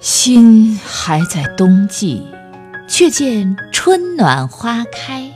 [0.00, 2.26] 心还在冬季，
[2.88, 5.30] 却见春暖花开，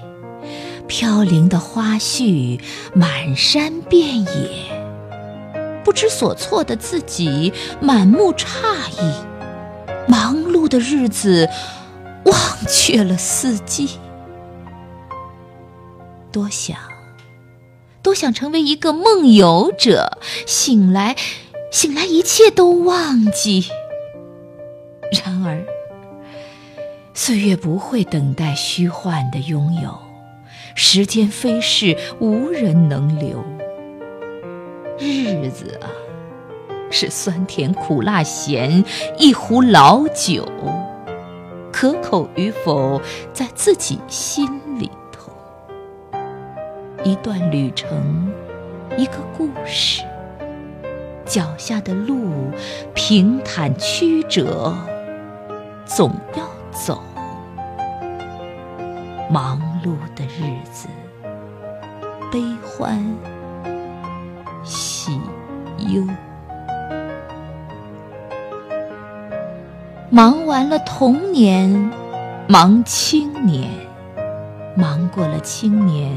[0.86, 2.58] 飘零的花絮
[2.94, 4.24] 满山遍野。
[5.84, 8.46] 不知所措的自己满目诧
[8.98, 9.12] 异，
[10.08, 11.46] 忙碌的日子
[12.24, 12.34] 忘
[12.66, 13.98] 却了四季。
[16.32, 16.78] 多想，
[18.00, 21.16] 多想成为一个梦游者，醒来，
[21.70, 23.66] 醒来，一切都忘记。
[25.14, 25.64] 然而，
[27.12, 29.96] 岁月不会等待虚幻的拥有，
[30.74, 33.44] 时间飞逝，无人能留。
[34.98, 35.90] 日子啊，
[36.90, 38.84] 是酸甜苦辣咸
[39.18, 40.46] 一壶老酒，
[41.72, 43.00] 可口与否
[43.32, 45.32] 在自己心里头。
[47.04, 48.32] 一段旅程，
[48.96, 50.02] 一个故事，
[51.24, 52.50] 脚下的路
[52.94, 54.74] 平坦曲折。
[55.86, 57.02] 总要走，
[59.30, 60.88] 忙碌的日子，
[62.32, 62.98] 悲欢
[64.64, 65.20] 喜
[65.78, 66.02] 忧，
[70.10, 71.92] 忙完了童年，
[72.48, 73.70] 忙青年，
[74.74, 76.10] 忙过了青年，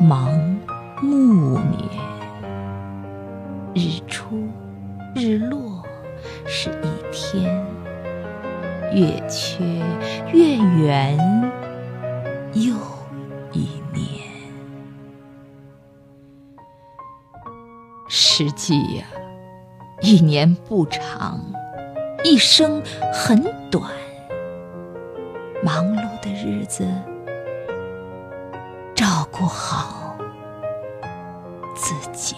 [0.00, 0.28] 忙
[1.02, 1.88] 暮年。
[3.74, 4.48] 日出
[5.14, 5.82] 日落
[6.46, 7.67] 是一天。
[8.92, 9.62] 月缺
[10.32, 11.18] 月圆
[12.54, 12.74] 又
[13.52, 14.26] 一年，
[18.08, 19.04] 实际呀，
[20.00, 21.38] 一年不长，
[22.24, 23.84] 一生很短。
[25.62, 26.86] 忙碌的日子，
[28.94, 30.16] 照顾好
[31.74, 32.34] 自己。